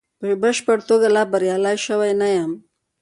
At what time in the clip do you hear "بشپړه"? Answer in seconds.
0.41-0.85